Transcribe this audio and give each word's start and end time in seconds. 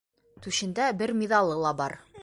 Түшендә 0.45 0.89
бер 1.03 1.15
миҙалы 1.21 1.63
ла 1.67 1.77
бар. 1.85 2.01